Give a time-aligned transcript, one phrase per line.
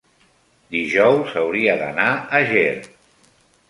[0.77, 2.09] dijous hauria d'anar
[2.41, 2.69] a Ger.